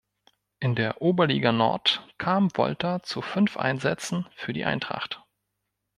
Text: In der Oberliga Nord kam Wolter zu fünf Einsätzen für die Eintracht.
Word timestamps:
In 0.59 0.73
der 0.73 0.99
Oberliga 1.03 1.51
Nord 1.51 2.01
kam 2.17 2.49
Wolter 2.57 3.03
zu 3.03 3.21
fünf 3.21 3.55
Einsätzen 3.55 4.27
für 4.35 4.51
die 4.51 4.65
Eintracht. 4.65 5.23